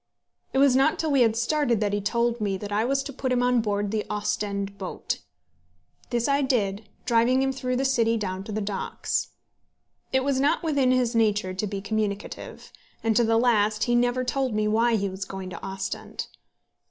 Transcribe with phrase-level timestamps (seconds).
[0.51, 3.13] It was not till we had started that he told me that I was to
[3.13, 5.19] put him on board the Ostend boat.
[6.09, 9.27] This I did, driving him through the city down to the docks.
[10.11, 12.71] It was not within his nature to be communicative,
[13.03, 16.25] and to the last he never told me why he was going to Ostend.